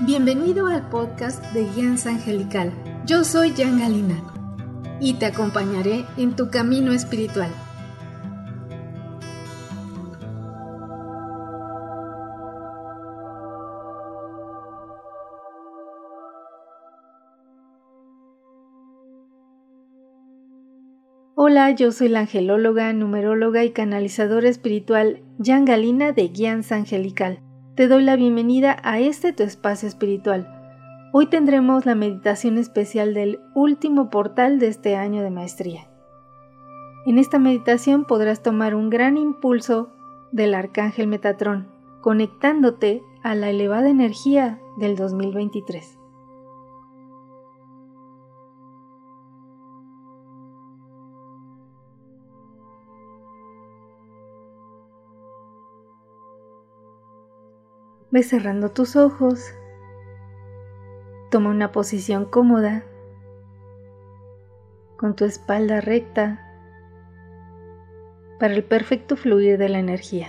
[0.00, 2.72] Bienvenido al podcast de Guianza Angelical.
[3.04, 4.22] Yo soy Jan Galina
[5.00, 7.50] y te acompañaré en tu camino espiritual.
[21.50, 27.40] Hola, yo soy la angelóloga, numeróloga y canalizadora espiritual Jan Galina de Guianza Angelical.
[27.74, 30.46] Te doy la bienvenida a este tu espacio espiritual.
[31.14, 35.88] Hoy tendremos la meditación especial del último portal de este año de maestría.
[37.06, 39.88] En esta meditación podrás tomar un gran impulso
[40.32, 41.68] del arcángel Metatrón,
[42.02, 45.97] conectándote a la elevada energía del 2023.
[58.10, 59.52] Ve cerrando tus ojos.
[61.30, 62.84] Toma una posición cómoda,
[64.96, 66.44] con tu espalda recta,
[68.40, 70.28] para el perfecto fluir de la energía.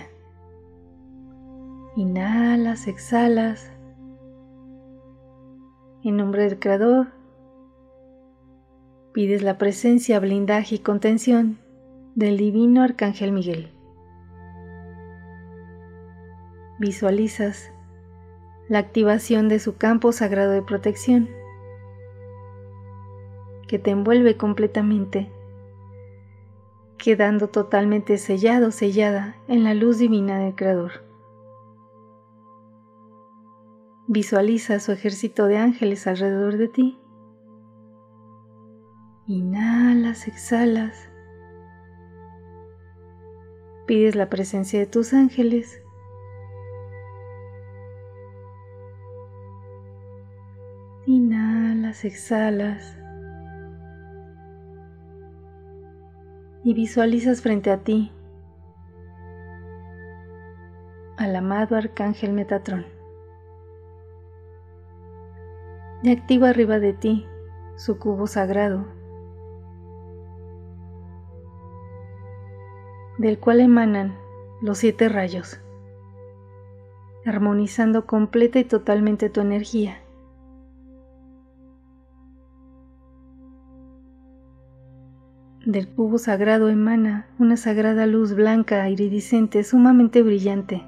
[1.96, 3.72] Inhalas, exhalas.
[6.04, 7.08] En nombre del Creador,
[9.12, 11.58] pides la presencia, blindaje y contención
[12.14, 13.70] del Divino Arcángel Miguel.
[16.80, 17.70] Visualizas
[18.68, 21.28] la activación de su campo sagrado de protección
[23.68, 25.30] que te envuelve completamente,
[26.96, 31.04] quedando totalmente sellado, sellada en la luz divina del Creador.
[34.08, 36.98] Visualiza su ejército de ángeles alrededor de ti.
[39.26, 41.10] Inhalas, exhalas.
[43.86, 45.82] Pides la presencia de tus ángeles
[51.90, 52.96] Exhalas.
[56.62, 58.12] Y visualizas frente a ti
[61.16, 62.86] al amado Arcángel Metatrón.
[66.02, 67.26] Y activa arriba de ti
[67.76, 68.86] su cubo sagrado,
[73.18, 74.16] del cual emanan
[74.62, 75.60] los siete rayos,
[77.26, 80.00] armonizando completa y totalmente tu energía.
[85.70, 90.84] Del cubo sagrado emana una sagrada luz blanca iridiscente sumamente brillante,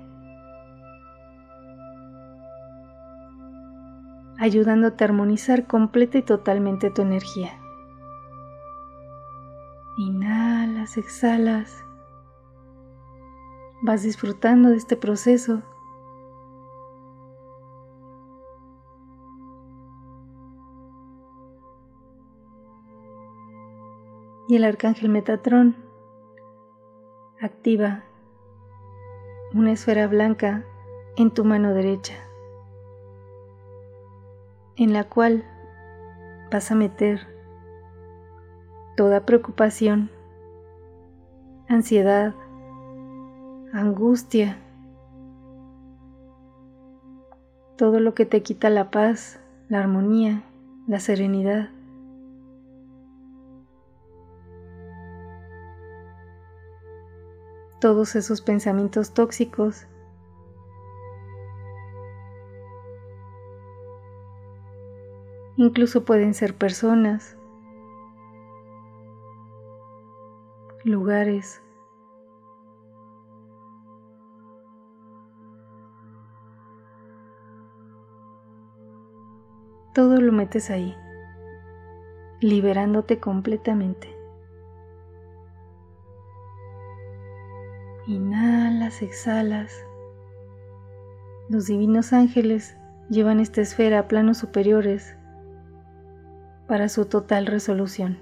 [4.38, 7.53] ayudándote a armonizar completa y totalmente tu energía.
[9.98, 11.84] Inhalas, exhalas,
[13.82, 15.62] vas disfrutando de este proceso
[24.53, 25.77] y el arcángel Metatrón
[27.41, 28.03] activa
[29.55, 30.67] una esfera blanca
[31.17, 32.13] en tu mano derecha,
[34.77, 35.43] en la cual
[36.51, 37.21] vas a meter
[38.95, 40.11] toda preocupación,
[41.67, 42.35] ansiedad,
[43.73, 44.59] angustia,
[47.79, 50.43] todo lo que te quita la paz, la armonía,
[50.87, 51.71] la serenidad.
[57.82, 59.88] Todos esos pensamientos tóxicos.
[65.56, 67.37] Incluso pueden ser personas,
[70.84, 71.60] lugares,
[79.93, 80.97] todo lo metes ahí,
[82.41, 84.12] liberándote completamente.
[88.08, 89.87] Inhalas, exhalas.
[91.49, 92.76] Los divinos ángeles
[93.08, 95.16] llevan esta esfera a planos superiores
[96.66, 98.19] para su total resolución.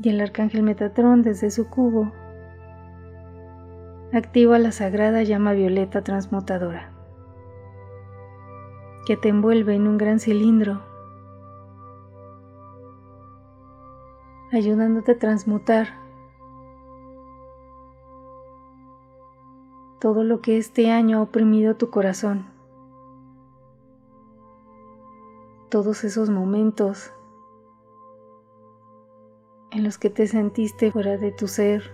[0.00, 2.12] Y el arcángel Metatrón desde su cubo
[4.12, 6.92] activa la sagrada llama violeta transmutadora
[9.06, 10.93] que te envuelve en un gran cilindro
[14.54, 15.88] ayudándote a transmutar
[20.00, 22.46] todo lo que este año ha oprimido tu corazón,
[25.70, 27.12] todos esos momentos
[29.70, 31.90] en los que te sentiste fuera de tu ser,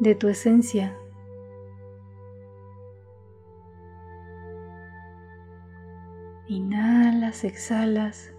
[0.00, 0.98] de tu esencia.
[6.48, 8.34] Inhalas, exhalas.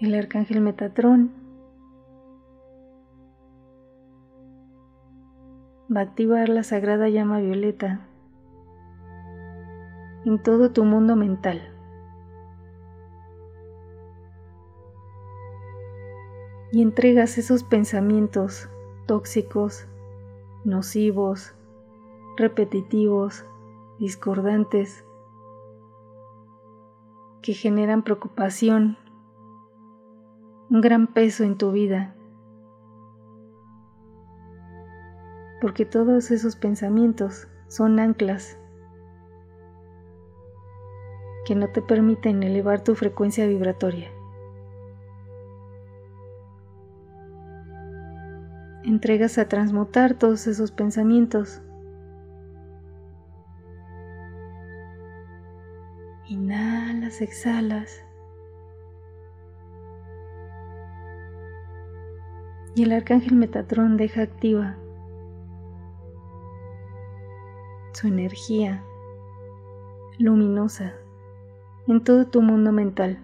[0.00, 1.32] El arcángel Metatrón
[5.94, 8.06] va a activar la sagrada llama violeta
[10.24, 11.74] en todo tu mundo mental.
[16.70, 18.68] Y entregas esos pensamientos
[19.06, 19.88] tóxicos,
[20.64, 21.56] nocivos,
[22.36, 23.44] repetitivos,
[23.98, 25.04] discordantes,
[27.42, 28.96] que generan preocupación,
[30.70, 32.14] un gran peso en tu vida.
[35.60, 38.58] Porque todos esos pensamientos son anclas
[41.46, 44.10] que no te permiten elevar tu frecuencia vibratoria.
[48.84, 51.62] Entregas a transmutar todos esos pensamientos.
[56.26, 58.07] Inhalas, exhalas.
[62.78, 64.76] Y el arcángel Metatrón deja activa
[67.92, 68.84] su energía
[70.16, 70.92] luminosa
[71.88, 73.18] en todo tu mundo mental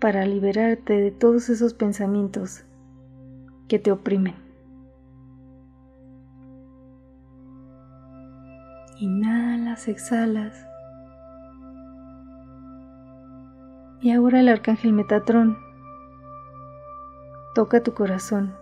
[0.00, 2.64] para liberarte de todos esos pensamientos
[3.66, 4.36] que te oprimen.
[9.00, 10.71] Inhalas, exhalas.
[14.02, 15.56] Y ahora el arcángel Metatrón
[17.54, 18.56] toca tu corazón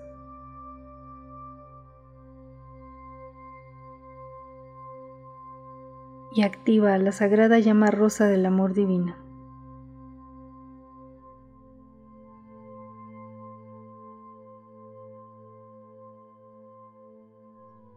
[6.33, 9.17] y activa la sagrada llama rosa del amor divino.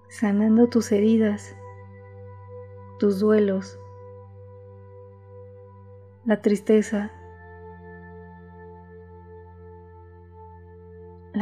[0.08, 1.56] sanando tus heridas,
[3.00, 3.80] tus duelos,
[6.24, 7.12] la tristeza,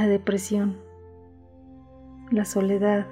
[0.01, 0.77] la depresión,
[2.31, 3.05] la soledad,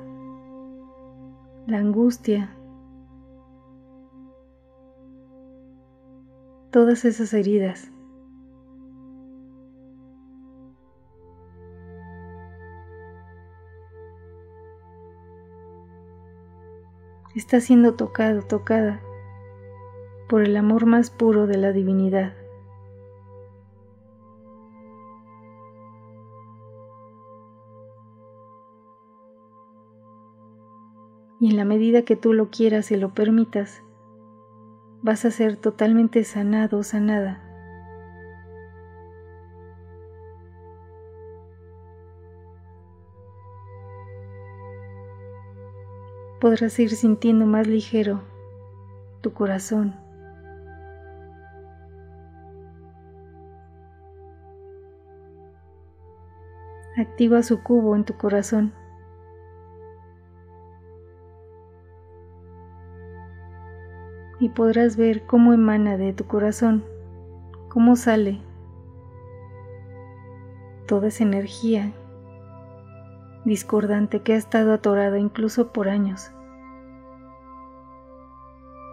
[1.67, 2.49] la angustia,
[6.71, 7.91] todas esas heridas.
[17.35, 18.99] Está siendo tocado, tocada
[20.27, 22.33] por el amor más puro de la divinidad.
[31.39, 33.81] Y en la medida que tú lo quieras y lo permitas,
[35.01, 37.45] vas a ser totalmente sanado o sanada.
[46.41, 48.21] Podrás ir sintiendo más ligero
[49.21, 49.93] tu corazón.
[56.97, 58.73] Activa su cubo en tu corazón.
[64.49, 66.83] Y podrás ver cómo emana de tu corazón,
[67.69, 68.41] cómo sale
[70.87, 71.91] toda esa energía
[73.45, 76.31] discordante que ha estado atorada incluso por años,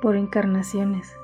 [0.03, 1.17] por encarnaciones.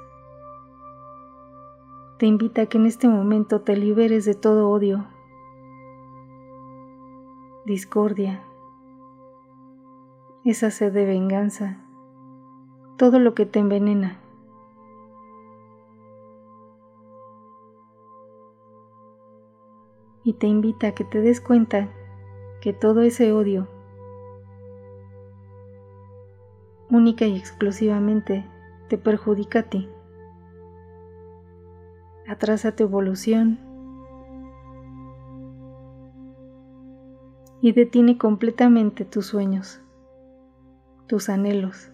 [2.16, 5.04] Te invita a que en este momento te liberes de todo odio,
[7.66, 8.42] discordia,
[10.42, 11.84] esa sed de venganza
[12.96, 14.18] todo lo que te envenena.
[20.24, 21.88] Y te invita a que te des cuenta
[22.60, 23.66] que todo ese odio,
[26.90, 28.48] única y exclusivamente,
[28.88, 29.88] te perjudica a ti.
[32.28, 33.58] Atrasa tu evolución
[37.62, 39.80] y detiene completamente tus sueños,
[41.06, 41.91] tus anhelos.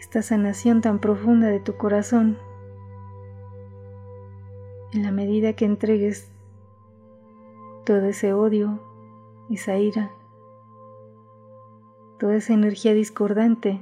[0.00, 2.38] esta sanación tan profunda de tu corazón.
[4.92, 6.32] En la medida que entregues
[7.84, 8.80] todo ese odio,
[9.50, 10.10] esa ira,
[12.18, 13.78] toda esa energía discordante,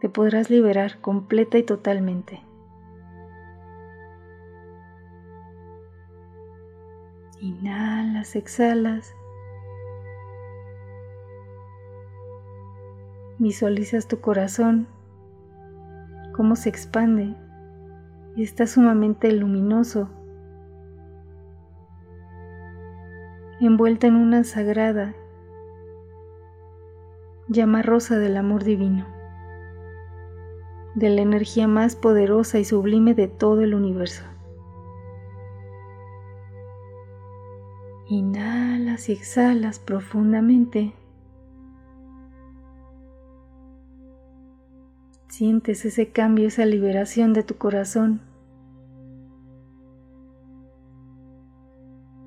[0.00, 2.42] te podrás liberar completa y totalmente.
[7.40, 9.14] Inhalas, exhalas.
[13.38, 14.88] Visualizas tu corazón,
[16.34, 17.36] cómo se expande
[18.34, 20.10] y está sumamente luminoso,
[23.60, 25.14] envuelta en una sagrada
[27.48, 29.06] llama rosa del amor divino,
[30.94, 34.24] de la energía más poderosa y sublime de todo el universo.
[38.08, 40.94] Inhalas y exhalas profundamente.
[45.38, 48.20] Sientes ese cambio, esa liberación de tu corazón.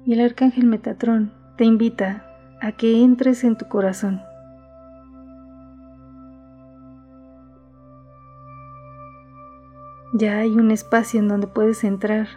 [0.05, 2.25] Y el arcángel Metatrón te invita
[2.61, 4.21] a que entres en tu corazón.
[10.13, 12.29] Ya hay un espacio en donde puedes entrar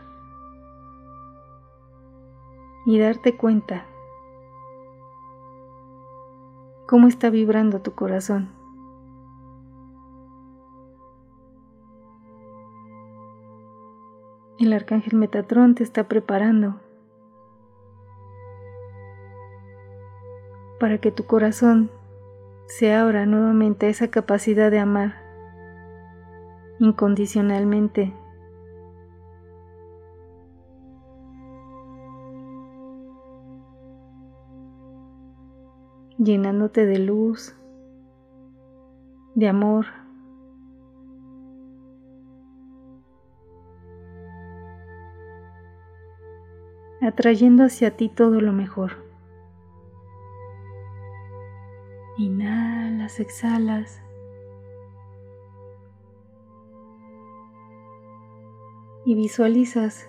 [2.84, 3.86] y darte cuenta
[6.88, 8.63] cómo está vibrando tu corazón.
[14.64, 16.80] El arcángel Metatrón te está preparando
[20.80, 21.90] para que tu corazón
[22.64, 25.16] se abra nuevamente a esa capacidad de amar
[26.78, 28.14] incondicionalmente
[36.16, 37.54] llenándote de luz,
[39.34, 40.03] de amor.
[47.06, 49.04] Atrayendo hacia ti todo lo mejor.
[52.16, 54.00] Inhalas, exhalas.
[59.04, 60.08] Y visualizas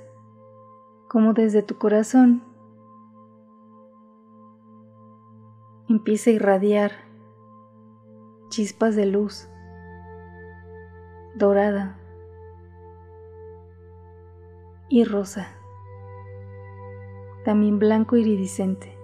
[1.09, 2.43] como desde tu corazón
[5.89, 6.91] empieza a irradiar
[8.49, 9.49] chispas de luz
[11.35, 11.97] dorada
[14.87, 15.47] y rosa,
[17.45, 18.97] también blanco iridiscente.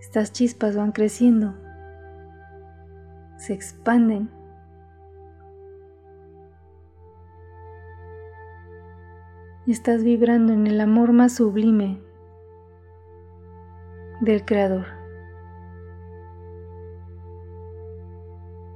[0.00, 1.54] Estas chispas van creciendo,
[3.36, 4.30] se expanden
[9.66, 12.00] y estás vibrando en el amor más sublime
[14.20, 14.86] del Creador.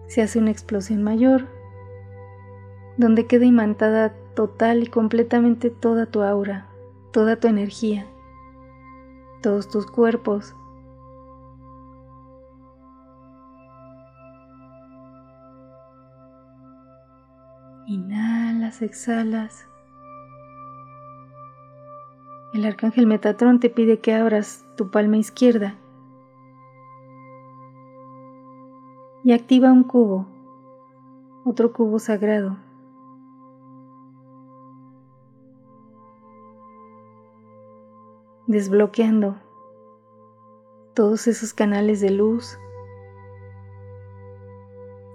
[0.07, 1.47] Se hace una explosión mayor,
[2.99, 6.68] donde queda imantada total y completamente toda tu aura,
[7.19, 8.07] toda tu energía,
[9.43, 10.55] todos tus cuerpos.
[17.89, 19.67] Inhalas, exhalas.
[22.55, 25.75] El arcángel Metatrón te pide que abras tu palma izquierda
[29.25, 30.29] y activa un cubo,
[31.45, 32.68] otro cubo sagrado.
[38.49, 39.37] Desbloqueando
[40.95, 42.59] todos esos canales de luz,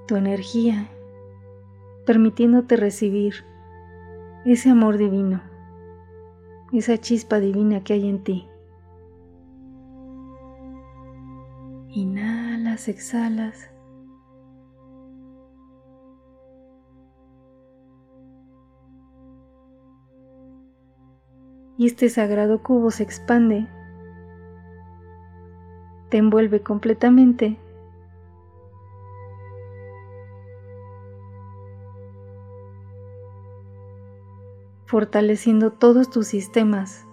[0.07, 0.87] tu energía,
[2.05, 3.43] permitiéndote recibir
[4.45, 5.41] ese amor divino
[6.73, 8.47] esa chispa divina que hay en ti.
[11.89, 13.69] Inhalas, exhalas.
[21.77, 23.67] Y este sagrado cubo se expande,
[26.09, 27.57] te envuelve completamente
[34.93, 37.07] fortaleciendo todos tus sistemas,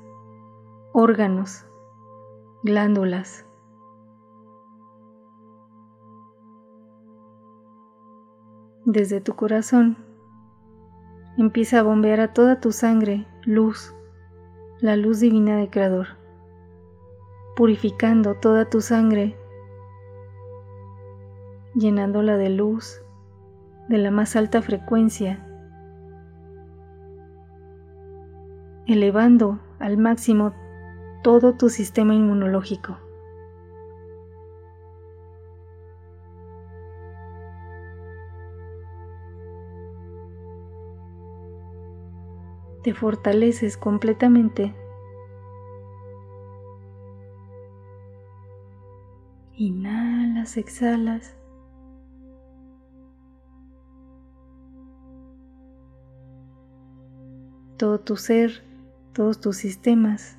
[0.93, 1.65] órganos,
[2.63, 3.47] glándulas.
[8.85, 9.97] Desde tu corazón
[11.39, 13.95] empieza a bombear a toda tu sangre luz,
[14.81, 16.09] la luz divina del Creador,
[17.57, 19.37] purificando toda tu sangre,
[21.75, 23.03] llenándola de luz
[23.89, 25.47] de la más alta frecuencia
[28.93, 30.53] elevando al máximo
[31.23, 32.99] todo tu sistema inmunológico.
[42.83, 44.75] Te fortaleces completamente.
[49.57, 51.37] Inhalas, exhalas.
[57.77, 58.63] Todo tu ser
[59.13, 60.39] Todos tus sistemas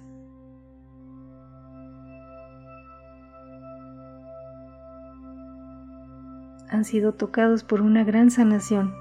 [6.69, 8.93] han sido tocados por una gran sanación.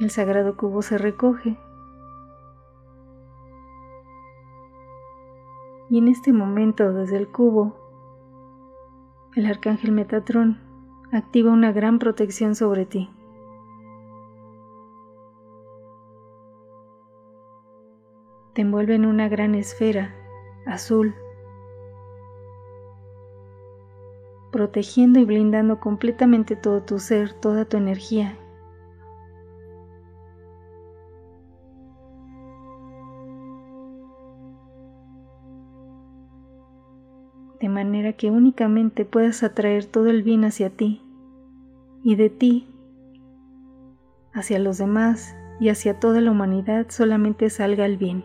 [0.00, 1.58] El sagrado cubo se recoge.
[5.90, 7.74] Y en este momento desde el cubo,
[9.34, 10.60] el arcángel Metatrón
[11.10, 13.10] activa una gran protección sobre ti.
[18.52, 20.14] Te envuelve en una gran esfera
[20.66, 21.14] azul
[24.50, 28.36] protegiendo y blindando completamente todo tu ser, toda tu energía.
[38.18, 41.00] Que únicamente puedas atraer todo el bien hacia ti
[42.02, 42.66] y de ti
[44.34, 48.24] hacia los demás y hacia toda la humanidad solamente salga el bien,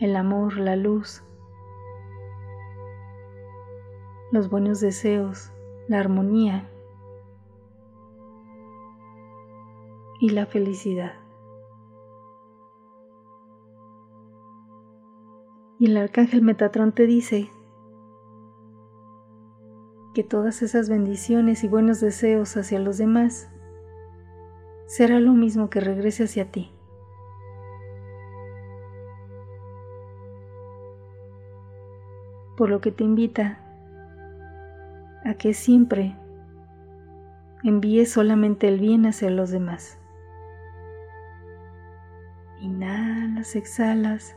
[0.00, 1.22] el amor, la luz,
[4.32, 5.52] los buenos deseos,
[5.88, 6.68] la armonía
[10.20, 11.14] y la felicidad.
[15.78, 17.50] Y el arcángel Metatrón te dice
[20.14, 23.48] que todas esas bendiciones y buenos deseos hacia los demás
[24.86, 26.72] será lo mismo que regrese hacia ti.
[32.56, 33.60] Por lo que te invita
[35.24, 36.16] a que siempre
[37.62, 39.98] envíes solamente el bien hacia los demás.
[42.60, 44.36] Inhalas, exhalas.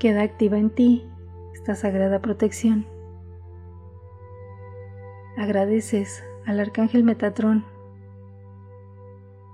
[0.00, 1.08] Queda activa en ti
[1.54, 2.86] esta sagrada protección.
[5.38, 7.64] Agradeces al arcángel Metatrón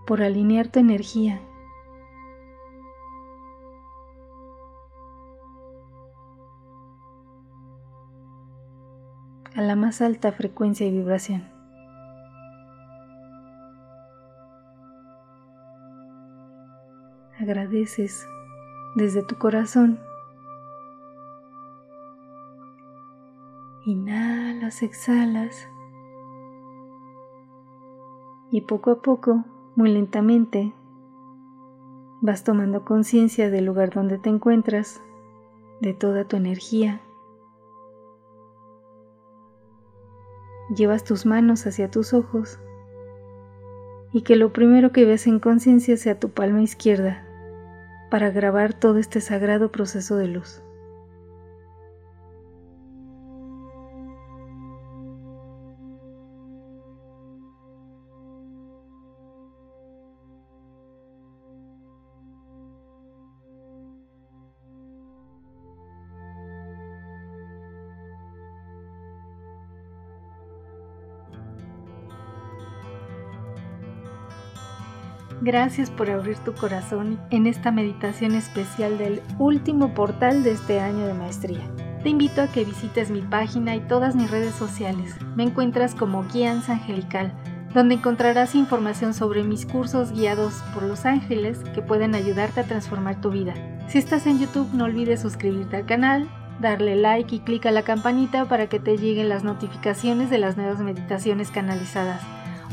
[0.07, 1.41] por alinear tu energía
[9.55, 11.49] a la más alta frecuencia y vibración.
[17.39, 18.27] Agradeces
[18.97, 20.10] desde tu corazón.
[23.87, 25.69] Inhalas, exhalas.
[28.51, 29.45] Y poco a poco,
[29.77, 30.73] muy lentamente,
[32.21, 35.03] vas tomando conciencia del lugar donde te encuentras,
[35.81, 37.01] de toda tu energía
[40.75, 42.59] llevas tus manos hacia tus ojos
[44.13, 47.27] y que lo primero que ves en conciencia sea tu palma izquierda
[48.11, 50.63] para grabar todo este sagrado proceso de luz.
[75.43, 81.07] Gracias por abrir tu corazón en esta meditación especial del último portal de este año
[81.07, 81.63] de maestría.
[82.03, 85.15] Te invito a que visites mi página y todas mis redes sociales.
[85.37, 87.33] Me encuentras como Guianza Angelical,
[87.73, 93.23] donde encontrarás información sobre mis cursos guiados por los ángeles que pueden ayudarte a transformar
[93.23, 93.55] tu vida.
[93.89, 96.29] Si estás en YouTube, no olvides suscribirte al canal,
[96.61, 100.59] darle like y clic a la campanita para que te lleguen las notificaciones de las
[100.59, 102.21] nuevas meditaciones canalizadas.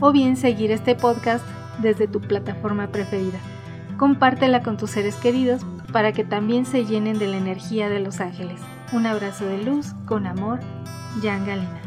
[0.02, 1.46] O bien seguir este podcast
[1.82, 3.40] desde tu plataforma preferida.
[3.98, 5.62] Compártela con tus seres queridos
[5.92, 8.60] para que también se llenen de la energía de los ángeles.
[8.94, 10.60] Un abrazo de luz, con amor,
[11.22, 11.87] Jan Galina.